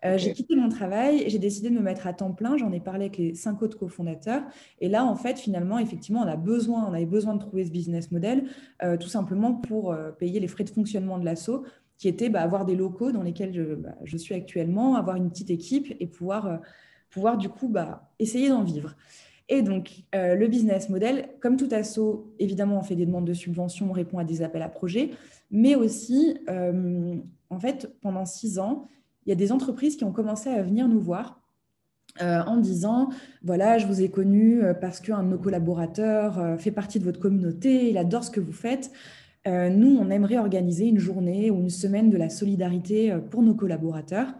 [0.05, 2.57] Euh, j'ai quitté mon travail, j'ai décidé de me mettre à temps plein.
[2.57, 4.43] J'en ai parlé avec les cinq autres cofondateurs.
[4.79, 7.71] Et là, en fait, finalement, effectivement, on a besoin, on avait besoin de trouver ce
[7.71, 8.47] business model,
[8.83, 11.63] euh, tout simplement pour euh, payer les frais de fonctionnement de l'assaut,
[11.97, 15.29] qui étaient bah, avoir des locaux dans lesquels je, bah, je, suis actuellement, avoir une
[15.29, 16.59] petite équipe et pouvoir,
[17.09, 18.95] pouvoir du coup bah, essayer d'en vivre.
[19.47, 23.89] Et donc, le business model, comme tout assaut, évidemment, on fait des demandes de subventions,
[23.91, 25.11] on répond à des appels à projets,
[25.51, 28.87] mais aussi, en fait, pendant six ans,
[29.25, 31.41] il y a des entreprises qui ont commencé à venir nous voir
[32.21, 33.09] euh, en disant
[33.43, 37.03] voilà, je vous ai connu euh, parce qu'un de nos collaborateurs euh, fait partie de
[37.03, 38.91] votre communauté, il adore ce que vous faites.
[39.45, 44.33] nous, on aimerait organiser une journée ou une semaine de la solidarité pour nos collaborateurs.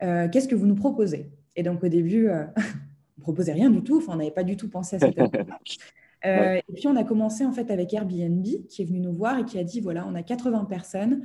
[0.00, 1.32] Qu'est-ce que vous nous proposez?
[1.56, 4.56] Et donc, au début, on ne proposait rien du tout, enfin, on n'avait pas du
[4.56, 5.18] tout pensé à cette
[6.24, 9.44] Et puis, on a commencé en fait avec Airbnb qui est venu nous voir et
[9.44, 11.22] qui a dit voilà, on a 80 personnes,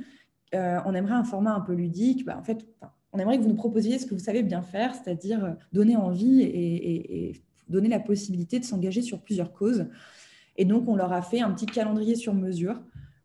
[0.52, 2.24] on aimerait un format un peu ludique.
[2.24, 2.66] Bah, en fait,
[3.18, 5.96] on aimerait que vous nous proposiez ce que vous savez bien faire, c'est-à-dire euh, donner
[5.96, 9.88] envie et, donner la possibilité de s'engager sur plusieurs causes.
[10.56, 12.80] Et donc, on leur a fait un petit calendrier sur mesure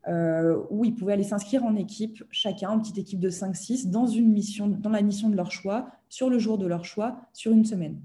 [0.10, 4.06] euh, où ils pouvaient aller s'inscrire en équipe, chacun, une petite équipe de 5-6, dans,
[4.68, 8.02] dans la mission de leur choix, sur le jour de leur choix, sur une semaine.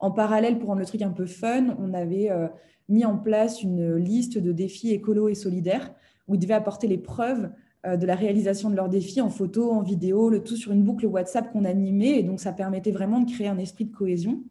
[0.00, 2.48] En parallèle, pour rendre le truc un peu fun, on avait euh,
[2.90, 5.94] mis en place une liste de défis écolo et solidaires
[6.28, 7.50] où ils devaient apporter les preuves
[7.84, 11.06] de la réalisation de leurs défis en photo, en vidéo, le tout sur une boucle
[11.06, 12.18] WhatsApp qu'on animait.
[12.18, 14.42] Et donc, ça permettait vraiment de créer un esprit de cohésion.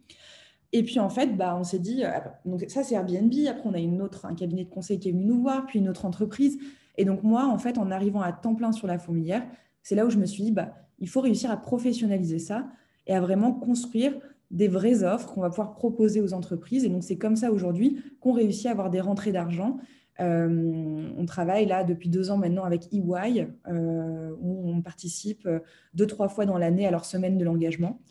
[0.71, 2.09] Et puis, en fait, bah, on s'est dit, euh,
[2.45, 3.33] donc ça, c'est Airbnb.
[3.47, 5.79] Après, on a une autre, un cabinet de conseil qui est venu nous voir, puis
[5.79, 6.59] une autre entreprise.
[6.97, 9.43] Et donc, moi, en fait, en arrivant à temps plein sur la fourmilière,
[9.81, 12.67] c'est là où je me suis dit, bah, il faut réussir à professionnaliser ça
[13.07, 14.13] et à vraiment construire
[14.51, 16.83] des vraies offres qu'on va pouvoir proposer aux entreprises.
[16.83, 19.77] Et donc, c'est comme ça aujourd'hui qu'on réussit à avoir des rentrées d'argent
[20.19, 25.60] euh, on travaille là depuis deux ans maintenant avec EY, euh, où on participe euh,
[25.93, 28.01] deux, trois fois dans l'année à leur semaine de l'engagement.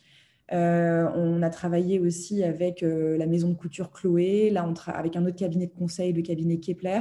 [0.50, 5.66] on a travaillé aussi avec la maison de couture Chloé, là avec un autre cabinet
[5.66, 7.00] de conseil, le cabinet Kepler.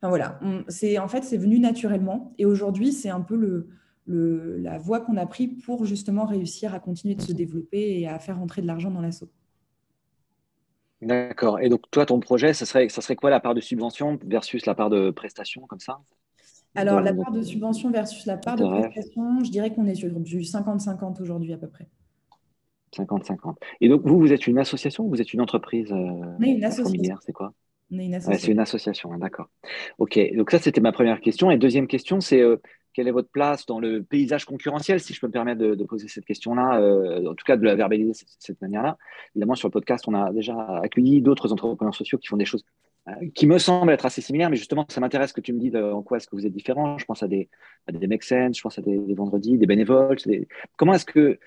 [0.00, 4.78] Enfin voilà, c'est en fait c'est venu naturellement et aujourd'hui c'est un peu le, la
[4.78, 8.38] voie qu'on a pris pour justement réussir à continuer de se développer et à faire
[8.38, 9.30] rentrer de l'argent dans l'assaut.
[11.00, 11.60] D'accord.
[11.60, 14.66] Et donc, toi, ton projet, ça serait, ça serait quoi la part de subvention versus
[14.66, 16.00] la part de prestation, comme ça?
[16.74, 20.10] Alors, la part de subvention versus la part de prestation, je dirais qu'on est sur
[20.10, 21.86] du 50-50 aujourd'hui à peu près.
[22.96, 23.56] 50-50.
[23.80, 26.50] Et donc, vous, vous êtes une association ou vous êtes une entreprise euh, On est
[26.52, 27.16] une association.
[27.24, 27.52] C'est quoi?
[27.90, 28.46] On est une association.
[28.46, 29.48] c'est une association, hein, d'accord.
[29.98, 31.50] Ok, donc ça, c'était ma première question.
[31.50, 32.56] Et deuxième question, c'est euh,
[32.92, 36.08] quelle est votre place dans le paysage concurrentiel, si je peux me permettre de, poser
[36.08, 38.96] cette question-là, euh, en tout cas de la verbaliser de cette, manière-là.
[39.34, 42.64] Évidemment, sur le podcast, on a déjà accueilli d'autres entrepreneurs sociaux qui font des choses
[43.08, 45.76] euh, qui me semblent être assez similaires, mais justement, ça m'intéresse que tu me dises
[45.76, 46.98] en quoi est-ce que vous êtes différents.
[46.98, 47.48] Je pense à des,
[47.86, 50.16] à des je pense à des, vendredis, des bénévoles.
[50.76, 51.38] Comment est-ce que,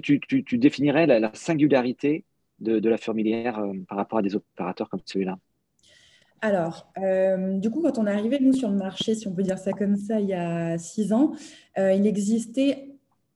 [0.00, 2.24] tu, définirais la, singularité
[2.58, 5.38] de, la fourmilière euh, par rapport à des opérateurs comme celui-là?
[6.42, 9.44] Alors, euh, du coup, quand on est arrivé, nous, sur le marché, si on peut
[9.44, 11.34] dire ça comme ça, il y a six ans,
[11.78, 12.88] euh, il existait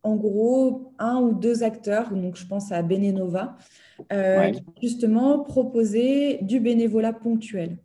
[0.03, 3.57] en gros un ou deux acteurs, donc je pense à Benenova,
[4.12, 7.79] euh, qui justement proposaient du bénévolat ponctuel.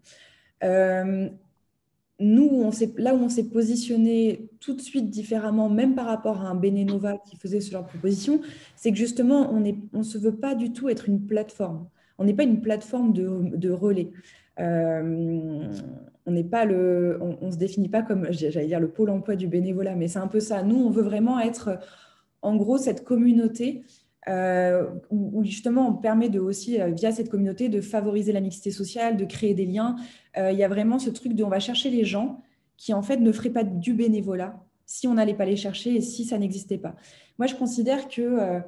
[0.63, 6.49] nous, on là où on s'est positionné tout de suite différemment, même par rapport à
[6.49, 8.41] un Benenova qui faisait ce genre de proposition,
[8.75, 11.87] c'est que justement, on ne on se veut pas du tout être une plateforme.
[12.17, 14.11] On n'est pas une plateforme de, de relais.
[14.61, 15.71] Euh,
[16.25, 19.47] on n'est pas le, on, se définit pas comme, j'allais dire le pôle emploi du
[19.47, 20.61] bénévolat, mais c'est un peu ça.
[20.61, 21.79] Nous, on veut vraiment être,
[22.43, 23.83] en gros, cette communauté
[24.29, 28.69] euh, où, justement on permet de aussi, euh, via cette communauté, de favoriser la mixité
[28.69, 29.95] sociale, de créer des liens.
[30.37, 32.39] Il y a vraiment ce truc de, on va chercher les gens
[32.77, 36.01] qui en fait ne feraient pas du bénévolat si on n'allait pas les chercher et
[36.01, 36.95] si ça n'existait pas.
[37.37, 38.61] Moi, je considère que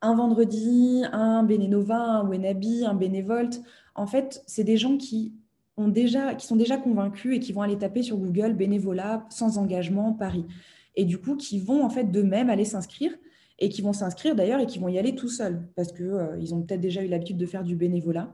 [0.00, 3.62] un vendredi, un Bénénova, un Wenabi, un Bénévolte,
[3.94, 5.34] en fait, c'est des gens qui,
[5.76, 10.46] sont déjà convaincus et qui vont aller taper sur Google bénévolat sans engagement Paris.
[10.94, 13.12] Et du coup, qui vont en fait d'eux-mêmes aller s'inscrire
[13.58, 16.36] et qui vont s'inscrire d'ailleurs et qui vont y aller tout seuls parce qu'ils euh,
[16.40, 18.32] ils ont peut-être déjà eu l'habitude de faire du bénévolat.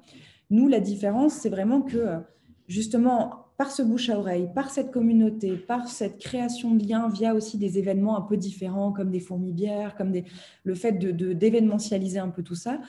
[0.51, 2.18] Nous, la différence, c'est vraiment que euh,
[2.68, 7.35] justement, par ce bouche à oreille, par cette communauté, par cette création de liens via
[7.35, 10.12] aussi des événements un peu différents comme des fourmibières, comme
[10.64, 12.81] le fait d'événementialiser un peu tout ça,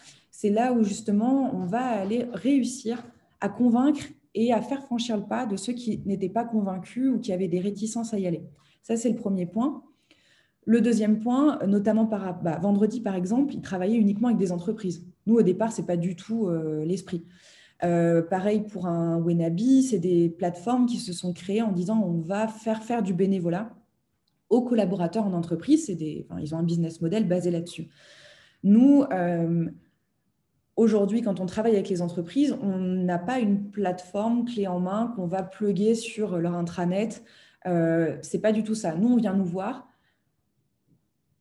[0.42, 2.98] c'est là où justement on va aller réussir
[3.42, 4.02] à convaincre
[4.34, 7.48] et à faire franchir le pas de ceux qui n'étaient pas convaincus ou qui avaient
[7.48, 8.42] des réticences à y aller.
[8.82, 9.84] Ça, c'est le premier point.
[10.66, 15.06] Le deuxième point, notamment par bah, vendredi par exemple, ils travaillaient uniquement avec des entreprises.
[15.28, 17.24] Nous, au départ, ce n'est pas du tout euh, l'esprit.
[17.84, 22.20] Euh, pareil pour un Wenabi, c'est des plateformes qui se sont créées en disant on
[22.20, 23.76] va faire faire du bénévolat
[24.50, 25.86] aux collaborateurs en entreprise.
[25.96, 27.90] Des, ils ont un business model basé là-dessus.
[28.64, 29.06] Nous,
[30.76, 35.14] aujourd'hui, quand on travaille avec les entreprises, on n'a pas une plateforme clé en main
[35.16, 37.24] qu'on va plugger sur leur intranet.
[37.68, 38.96] Euh, c'est pas du tout ça.
[38.96, 39.88] Nous, on vient nous voir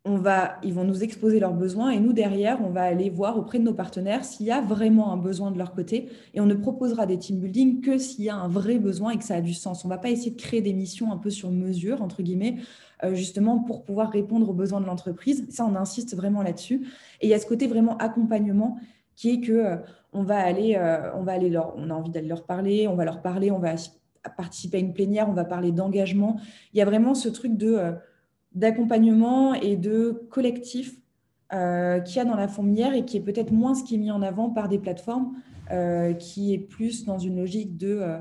[0.06, 3.36] on va, ils vont nous exposer leurs besoins et nous, derrière, on va aller voir
[3.36, 6.46] auprès de nos partenaires s'il y a vraiment un besoin de leur côté et on
[6.46, 9.34] ne proposera des team building que s'il y a un vrai besoin et que ça
[9.34, 9.84] a du sens.
[9.84, 12.56] On ne va pas essayer de créer des missions un peu sur mesure, entre guillemets,
[13.04, 15.46] euh, justement pour pouvoir répondre aux besoins de l'entreprise.
[15.50, 16.86] Ça, on insiste vraiment là-dessus.
[17.20, 18.78] Et il y a ce côté vraiment accompagnement
[19.20, 19.76] qui est que euh,
[20.14, 22.94] on va aller, euh, on va aller leur, on a envie d'aller leur parler, on
[22.94, 23.74] va leur parler, on va
[24.38, 26.40] participer à une plénière, on va parler d'engagement.
[26.72, 27.92] Il y a vraiment ce truc de
[28.52, 30.96] d'accompagnement et de collectif
[31.52, 33.98] euh, qu'il y a dans la fourmilière et qui est peut-être moins ce qui est
[33.98, 35.34] mis en avant par des plateformes,
[35.70, 37.98] euh, qui est plus dans une logique de...
[38.00, 38.18] Euh...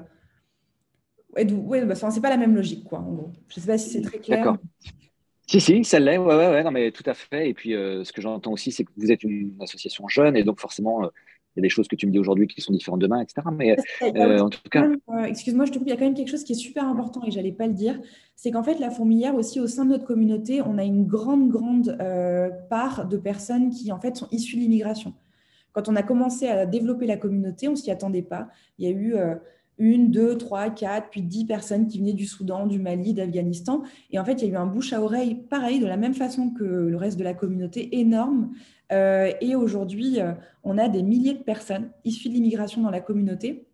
[1.85, 3.31] Bah, c'est pas la même logique, quoi, en gros.
[3.47, 4.39] Je sais pas si c'est très clair.
[4.39, 4.57] D'accord.
[5.49, 7.49] Si, si, ça l'est, ouais, ouais, ouais, non, mais tout à fait.
[7.49, 10.43] Et puis, euh, ce que j'entends aussi, c'est que vous êtes une association jeune, et
[10.43, 11.09] donc forcément,
[11.55, 13.41] il y a des choses que tu me dis aujourd'hui qui sont différentes demain, etc.
[13.51, 14.87] Mais euh, en tout cas.
[15.09, 16.85] Euh, excuse-moi, je te coupe, il y a quand même quelque chose qui est super
[16.85, 17.99] important et j'allais pas le dire.
[18.35, 21.49] C'est qu'en fait, la fourmilière aussi, au sein de notre communauté, on a une grande,
[21.49, 25.15] grande euh, part de personnes qui, en fait, sont issues de l'immigration.
[25.71, 28.49] Quand on a commencé à développer la communauté, on s'y attendait pas.
[28.77, 29.15] Il y a eu
[29.79, 33.83] une, deux, trois, quatre, puis dix personnes qui venaient du Soudan, du Mali, d'Afghanistan.
[34.11, 36.13] Et en fait, il y a eu un bouche à oreille, pareil, de la même
[36.13, 38.51] façon que le reste de la communauté, énorme.
[38.91, 43.01] Euh, et aujourd'hui, euh, on a des milliers de personnes issues de l'immigration dans la
[43.01, 43.65] communauté.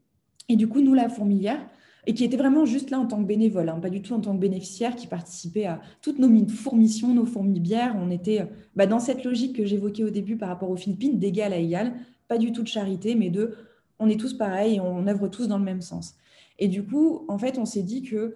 [0.47, 1.59] Et du coup, nous, la fourmilière,
[2.07, 4.19] et qui était vraiment juste là en tant que bénévole, hein, pas du tout en
[4.19, 7.95] tant que bénéficiaire, qui participait à toutes nos fourmissions, nos fourmilières.
[7.99, 11.17] On était euh, bah, dans cette logique que j'évoquais au début par rapport aux Philippines,
[11.17, 11.93] d'égal à égal,
[12.27, 13.55] pas du tout de charité, mais de
[13.99, 16.15] on est tous pareils, on œuvre tous dans le même sens.
[16.59, 18.35] Et du coup, en fait, on s'est dit que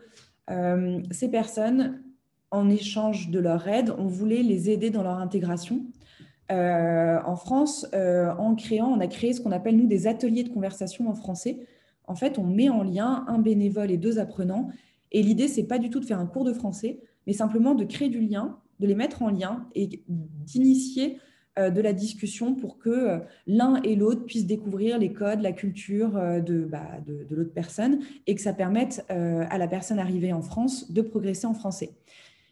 [0.50, 2.02] euh, ces personnes,
[2.52, 5.86] en échange de leur aide, on voulait les aider dans leur intégration.
[6.52, 10.44] Euh, en France, euh, en créant, on a créé ce qu'on appelle, nous, des ateliers
[10.44, 11.60] de conversation en français.
[12.06, 14.70] En fait, on met en lien un bénévole et deux apprenants.
[15.12, 17.84] Et l'idée, c'est pas du tout de faire un cours de français, mais simplement de
[17.84, 21.20] créer du lien, de les mettre en lien et d'initier
[21.68, 26.16] de la discussion pour que euh, l'un et l'autre puissent découvrir les codes, la culture
[26.18, 30.42] euh, bah, de, de, l'autre personne et que ça permette à la personne arrivée en
[30.42, 31.92] France de progresser en français.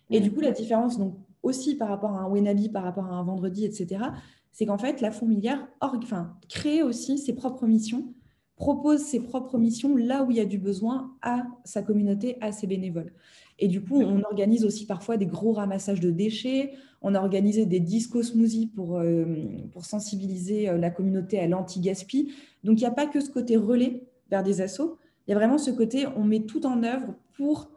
[0.10, 3.16] Et du coup, la différence, donc aussi par rapport à un Wenabi, par rapport à
[3.16, 4.06] un vendredi, etc.,
[4.52, 8.14] c'est qu'en fait, la fourmilière enfin, crée aussi ses propres missions,
[8.56, 12.52] propose ses propres missions là où il y a du besoin à sa communauté, à
[12.52, 13.14] ses bénévoles.
[13.60, 16.74] Et du coup, on organise aussi parfois des gros ramassages de déchets.
[17.02, 19.26] On a organisé des disco smoothies pour, euh,
[19.72, 22.32] pour sensibiliser euh, la communauté à l'anti-gaspi.
[22.64, 24.98] Donc, il n'y a pas que ce côté relais vers des assos.
[25.28, 27.72] Il y a vraiment ce côté, on met tout en œuvre pour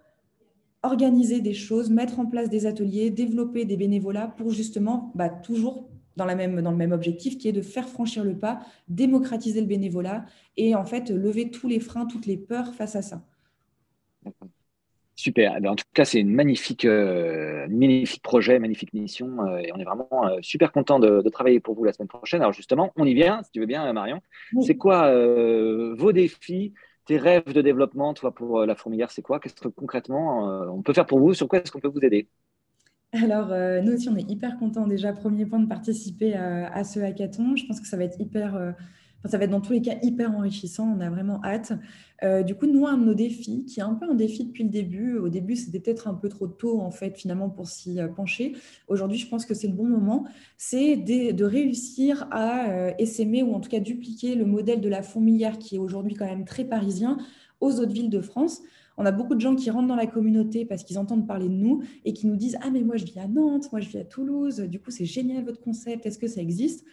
[0.82, 5.88] organiser des choses, mettre en place des ateliers, développer des bénévolats pour justement bah, toujours
[6.16, 9.60] dans, la même, dans le même objectif qui est de faire franchir le pas, démocratiser
[9.60, 10.24] le bénévolat
[10.56, 13.22] et en fait lever tous les freins, toutes les peurs face à ça.
[15.20, 15.54] Super.
[15.58, 19.46] Eh ben, en tout cas, c'est une magnifique, euh, magnifique projet, magnifique mission.
[19.46, 22.40] Euh, et on est vraiment euh, super content de, travailler pour vous la semaine prochaine.
[22.40, 24.22] Alors justement, on y vient, si tu veux bien, Marion.
[24.62, 25.12] C'est quoi
[25.94, 26.72] vos défis,
[27.04, 29.40] tes rêves de développement, toi, pour la fourmilière C'est quoi?
[29.40, 31.34] Qu'est-ce que concrètement on peut faire pour vous?
[31.34, 32.26] Sur quoi est-ce qu'on peut vous aider?
[33.12, 33.48] Alors,
[33.82, 37.56] nous aussi, on est hyper contents déjà, premier point, de participer à, ce hackathon.
[37.56, 38.74] Je pense que ça va être hyper
[39.26, 40.94] ça va être dans tous les cas hyper enrichissant.
[40.96, 41.72] On a vraiment hâte.
[42.22, 44.64] Euh, du coup, nous, un de nos défis, qui est un peu un défi depuis
[44.64, 48.00] le début, au début, c'était peut-être un peu trop tôt, en fait, finalement, pour s'y
[48.00, 48.54] euh, pencher.
[48.88, 50.26] Aujourd'hui, je pense que c'est le bon moment.
[50.56, 55.02] C'est de, réussir à euh, essaimer ou en tout cas dupliquer le modèle de la
[55.02, 57.18] fourmilière qui est aujourd'hui quand même très parisien
[57.60, 58.60] aux autres villes de France.
[58.96, 61.54] On a beaucoup de gens qui rentrent dans la communauté parce qu'ils entendent parler de
[61.54, 63.98] nous et qui nous disent Ah, mais moi, je vis à Nantes, moi, je vis
[63.98, 66.84] à Toulouse, du coup, c'est génial votre concept, est-ce que ça existe?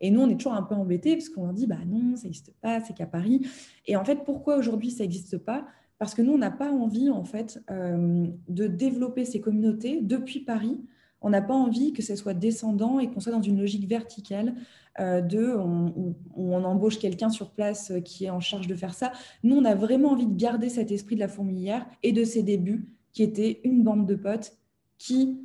[0.00, 2.24] Et nous, on est toujours un peu embêtés parce qu'on leur dit, bah non, ça
[2.24, 3.46] n'existe pas, c'est qu'à Paris.
[3.86, 5.66] Et en fait, pourquoi aujourd'hui ça n'existe pas?
[5.98, 10.40] Parce que nous, on n'a pas envie, en fait, euh, de développer ces communautés depuis
[10.40, 10.84] Paris.
[11.20, 14.54] On n'a pas envie que ce soit descendant et qu'on soit dans une logique verticale
[15.00, 15.22] euh,
[15.56, 19.12] où on, embauche quelqu'un sur place euh, qui est en charge de faire ça.
[19.42, 22.42] Nous, on a vraiment envie de garder cet esprit de la fourmilière et de ses
[22.42, 24.58] débuts, qui étaient une bande de potes
[24.98, 25.38] qui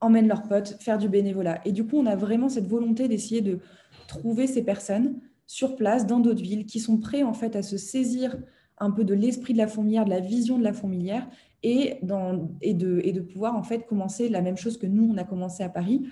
[0.00, 1.60] emmènent leurs potes faire du bénévolat.
[1.64, 3.58] Et du coup, on a vraiment cette volonté d'essayer de
[4.06, 7.76] trouver ces personnes sur place dans d'autres villes qui sont prêts en fait à se
[7.76, 8.36] saisir
[8.78, 11.26] un peu de l'esprit de la fourmilière, de la vision de la fourmilière
[11.62, 15.24] et, de, et de pouvoir en fait commencer la même chose que nous, on a
[15.24, 16.06] commencé à Paris.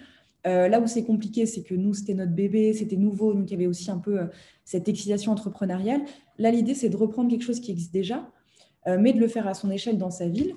[0.47, 3.53] Euh, là où c'est compliqué, c'est que nous, c'était notre bébé, c'était nouveau, donc il
[3.53, 4.27] y avait aussi un peu euh,
[4.65, 6.03] cette excitation entrepreneuriale.
[6.39, 8.31] Là, l'idée, c'est de reprendre quelque chose qui existe déjà,
[8.87, 10.57] euh, mais de le faire à son échelle dans sa ville.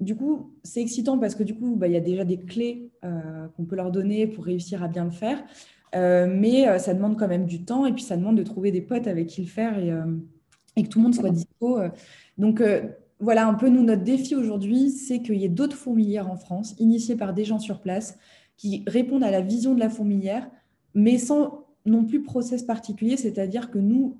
[0.00, 2.90] du coup, c'est excitant parce que du coup, bah, il y a déjà des clés
[3.02, 5.42] qu'on peut leur donner pour réussir à bien le faire.
[5.94, 9.06] Mais ça demande quand même du temps et puis ça demande de trouver des potes
[9.06, 9.92] avec qui le faire et,
[10.76, 11.78] et que tout le monde soit dispo.
[12.36, 12.60] Donc,
[13.20, 16.74] voilà un peu nous, notre défi aujourd'hui, c'est qu'il y ait d'autres fourmilières en France,
[16.78, 18.18] initiées par des gens sur place,
[18.56, 20.50] qui répondent à la vision de la fourmilière,
[20.94, 24.18] mais sans non plus process particulier, c'est-à-dire que nous,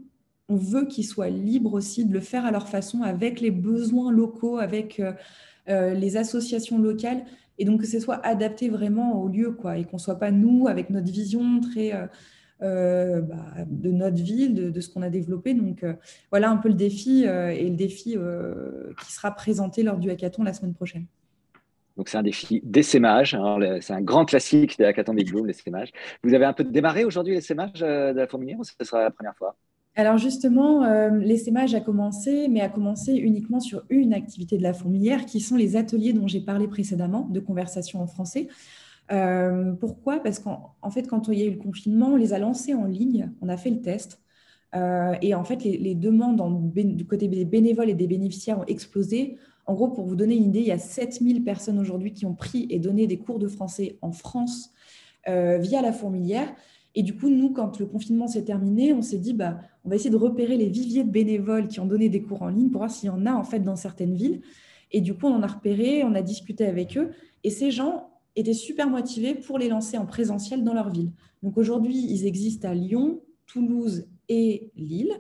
[0.49, 4.13] on veut qu'ils soient libres aussi de le faire à leur façon, avec les besoins
[4.13, 5.13] locaux, avec euh,
[5.69, 7.25] euh, les associations locales,
[7.59, 10.69] et donc que ce soit adapté vraiment au lieu, quoi, et qu'on soit pas nous,
[10.69, 11.93] avec notre vision très...
[12.63, 15.55] Euh, bah, de notre ville, de, ce qu'on a développé.
[15.55, 15.85] Donc
[16.31, 18.17] voilà un peu le défi et le défi
[19.03, 21.07] qui sera présenté lors du hackathon la semaine prochaine.
[21.97, 23.37] Donc, c'est un défi d'essaimage.
[23.81, 25.93] C'est un grand classique des hackathons Big Bloom, l'essaimage.
[26.23, 29.11] Vous avez un peu démarré aujourd'hui l'essaimage euh, de la fourmilière ou ce sera la
[29.11, 29.57] première fois?
[29.97, 34.75] Alors justement, euh, l'essaimage a commencé, mais a commencé uniquement sur une activité de la
[34.75, 38.49] fourmilière, qui sont les ateliers dont j'ai parlé précédemment, de conversation en français.
[39.13, 40.21] Euh, pourquoi?
[40.21, 42.87] Parce qu'en fait, quand il y a eu le confinement, on les a lancés en
[42.87, 44.21] ligne, on a fait le test.
[45.23, 46.43] et en fait, les, les demandes
[46.75, 49.39] du côté des bénévoles et des bénéficiaires ont explosé.
[49.67, 52.35] En gros, pour vous donner une idée, il y a 7000 personnes aujourd'hui qui ont
[52.35, 54.75] pris et donné des cours de français en France
[55.27, 56.53] euh, via la fourmilière.
[56.95, 59.97] Et du coup, nous, quand le confinement s'est terminé, on s'est dit, bah, on va
[59.97, 62.81] essayer de repérer les viviers de bénévoles qui ont donné des cours en ligne pour
[62.81, 64.41] voir s'il y en a en fait dans certaines villes.
[64.93, 67.11] Et du coup, on en a repéré, on a discuté avec eux.
[67.43, 71.11] Et ces gens étaient super motivés pour les lancer en présentiel dans leur ville.
[71.43, 75.13] Donc aujourd'hui, ils existent à Lyon, Toulouse et Lille.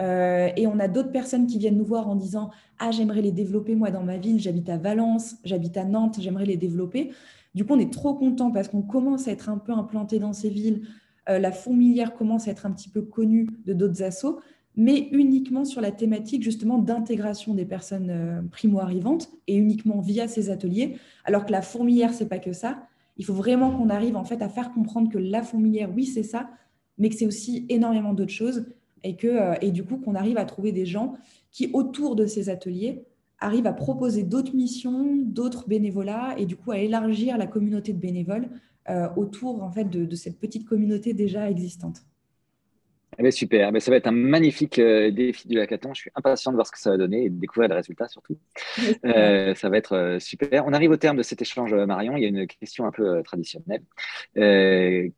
[0.00, 3.30] Euh, et on a d'autres personnes qui viennent nous voir en disant Ah, j'aimerais les
[3.30, 7.12] développer moi dans ma ville, j'habite à Valence, j'habite à Nantes, j'aimerais les développer.
[7.54, 10.32] Du coup, on est trop content parce qu'on commence à être un peu implanté dans
[10.32, 10.82] ces villes.
[11.28, 14.40] Euh, la fourmilière commence à être un petit peu connue de d'autres assos,
[14.76, 20.50] mais uniquement sur la thématique justement d'intégration des personnes euh, primo-arrivantes et uniquement via ces
[20.50, 20.96] ateliers.
[21.24, 22.82] Alors que la fourmilière, c'est pas que ça.
[23.16, 26.24] Il faut vraiment qu'on arrive en fait à faire comprendre que la fourmilière, oui, c'est
[26.24, 26.50] ça,
[26.98, 28.66] mais que c'est aussi énormément d'autres choses
[29.04, 31.14] et, que, euh, et du coup qu'on arrive à trouver des gens
[31.52, 33.04] qui, autour de ces ateliers,
[33.38, 37.98] arrivent à proposer d'autres missions, d'autres bénévolats, et du coup à élargir la communauté de
[37.98, 38.48] bénévoles
[38.88, 42.02] euh, autour en fait, de, cette petite communauté déjà existante.
[43.16, 45.94] Eh ben, super, mais ça va être un magnifique euh, défi du hackathon.
[45.94, 48.08] Je suis impatient de voir ce que ça va donner et de découvrir les résultats
[48.08, 48.36] surtout.
[49.04, 50.66] ça va être super.
[50.66, 52.16] On arrive au terme de cet échange, Marion.
[52.16, 53.82] Il y a une question un peu traditionnelle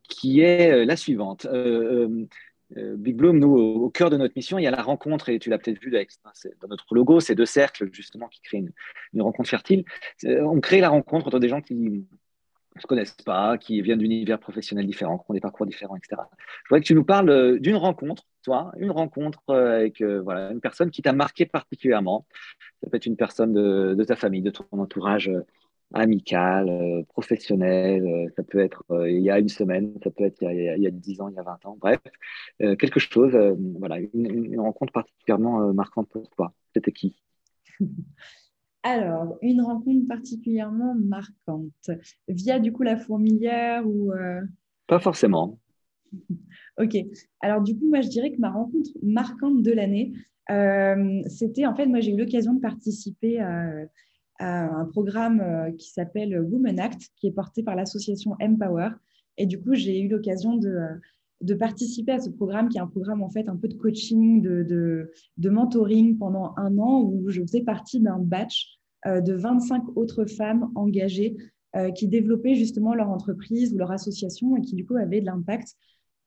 [0.09, 1.46] qui est la suivante.
[2.76, 5.38] Euh, Big Bloom, nous, au, cœur de notre mission, il y a la rencontre, et
[5.38, 8.64] tu l'as peut-être vu dans notre logo, ces deux cercles, justement, qui créent
[9.12, 9.85] une, rencontre fertile.
[10.24, 12.05] On crée la rencontre entre des gens qui
[12.77, 16.23] ne se connaissent pas, qui viennent d'univers professionnels différents, qui ont des parcours différents, etc.
[16.65, 20.51] Je voudrais que tu nous parles euh, d'une rencontre, toi, une rencontre euh, avec voilà,
[20.53, 22.27] une personne qui t'a marqué particulièrement.
[22.83, 25.31] Ça peut être une personne de ta famille, de ton entourage
[25.95, 30.25] amical, euh, professionnel, euh, ça peut être euh, il y a une semaine, ça peut
[30.25, 32.01] être il y a, il y a 10 ans, il y a 20 ans, bref,
[32.59, 33.37] quelque chose,
[33.79, 36.53] voilà, une, rencontre particulièrement marquante pour toi.
[36.75, 37.17] C'était qui?
[38.88, 41.90] Alors, une rencontre particulièrement marquante,
[42.29, 44.12] via du coup la fourmilière ou...
[44.87, 45.59] Pas forcément.
[46.81, 46.96] ok,
[47.40, 50.12] alors du coup, moi je dirais que ma rencontre marquante de l'année,
[51.29, 53.87] c'était en fait, moi j'ai eu l'occasion de participer à
[54.38, 58.90] un programme euh, qui s'appelle Women Act, qui est porté par l'association Empower.
[59.38, 60.94] Et du coup, j'ai eu l'occasion de, euh,
[61.42, 64.42] de, participer à ce programme, qui est un programme en fait un peu de coaching,
[64.42, 68.76] de, de, mentoring pendant un an, où je faisais partie d'un batch euh,
[69.07, 71.37] de 25 autres femmes engagées
[71.95, 75.77] qui développaient justement leur entreprise ou leur association et qui du coup avaient de l'impact.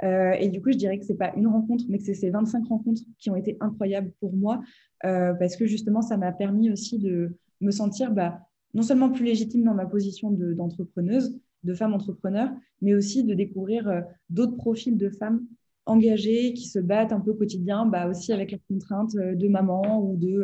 [0.04, 2.30] et du coup, je dirais que ce n'est pas une rencontre, mais que c'est ces
[2.30, 4.62] 25 rencontres qui ont été incroyables pour moi,
[5.02, 8.40] parce que justement, ça m'a permis aussi de, me sentir bah,
[8.74, 12.50] non seulement plus légitime dans ma position d'entrepreneuse, de, femme entrepreneur,
[12.82, 15.46] mais aussi de découvrir euh, d'autres profils de femmes
[15.86, 19.48] engagées qui se battent un peu au quotidien, bah, aussi avec les contraintes euh, de
[19.48, 20.44] maman ou de,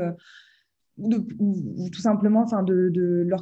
[1.00, 2.92] euh, ou, tout simplement enfin de,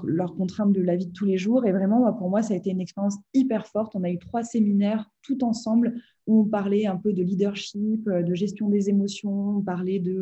[0.06, 1.66] leur contraintes de la vie de tous les jours.
[1.66, 3.96] Et vraiment, pour moi, ça a été une expérience hyper forte.
[3.96, 5.96] On a eu trois séminaires tout ensemble
[6.28, 10.22] où on parlait un peu de leadership, de gestion des émotions, on parlait de,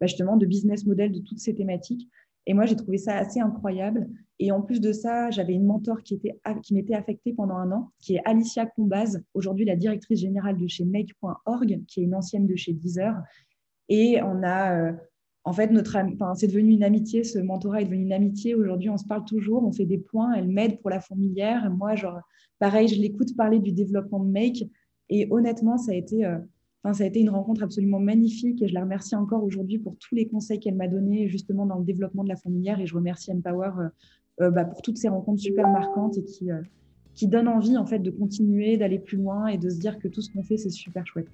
[0.00, 2.08] bah, justement de business model, de toutes ces thématiques.
[2.46, 4.08] Et moi, j'ai trouvé ça assez incroyable.
[4.38, 7.70] Et en plus de ça, j'avais une mentor qui, était, qui m'était affectée pendant un
[7.70, 12.14] an, qui est Alicia Combaz, aujourd'hui la directrice générale de chez Make.org, qui est une
[12.14, 13.14] ancienne de chez Deezer.
[13.88, 14.92] Et on a, euh,
[15.44, 15.96] en fait, notre,
[16.36, 18.54] c'est devenu une amitié, ce mentorat est devenu une amitié.
[18.54, 21.68] Aujourd'hui, on se parle toujours, on fait des points, elle m'aide pour la fourmilière.
[21.70, 22.20] Moi, genre,
[22.60, 24.64] pareil, je l'écoute parler du développement de Make.
[25.08, 26.38] Et honnêtement, ça a été, euh,
[26.92, 30.14] ça a été une rencontre absolument magnifique et je la remercie encore aujourd'hui pour tous
[30.14, 33.32] les conseils qu'elle m'a donnés justement dans le développement de la fourmilière et je remercie
[33.32, 33.70] Empower
[34.38, 36.48] bah, pour toutes ces rencontres super marquantes et qui,
[37.14, 40.08] qui donnent envie en fait de continuer, d'aller plus loin et de se dire que
[40.08, 41.28] tout ce qu'on fait c'est super chouette.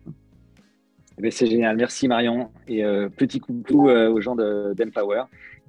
[1.18, 2.82] Eh ben, c'est génial, merci Marion et
[3.16, 5.24] petit coucou aux gens d'Empower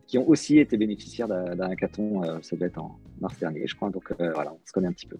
[0.09, 3.75] qui ont aussi été bénéficiaires d'un hackathon, euh, ça doit être en mars dernier, je
[3.75, 3.91] crois.
[3.91, 5.17] Donc euh, voilà, on se connaît un petit peu.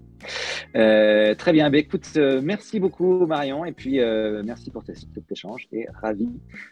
[0.76, 4.00] Euh, très bien, ben, écoute, merci beaucoup Marion, et puis
[4.44, 6.28] merci pour cet échange, et ravi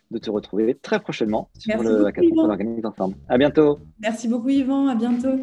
[0.10, 3.16] de te retrouver très prochainement sur le hackathon qu'on organise ensemble.
[3.30, 3.80] À bientôt.
[4.02, 5.40] Merci beaucoup Yvan, à bientôt.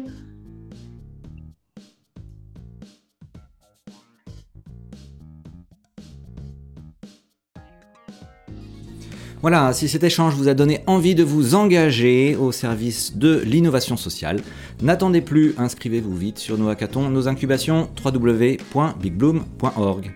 [9.45, 13.95] Voilà, si cet échange vous a donné envie de vous engager au service de l'innovation
[13.95, 14.41] sociale,
[14.81, 20.11] n'attendez plus, inscrivez-vous vite sur nos hackathons, nos incubations, www.bigbloom.org.